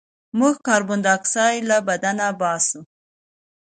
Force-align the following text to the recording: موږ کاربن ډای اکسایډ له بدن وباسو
موږ 0.39 0.55
کاربن 0.67 0.99
ډای 1.05 1.13
اکسایډ 1.19 1.61
له 1.71 1.77
بدن 1.87 2.17
وباسو 2.27 2.79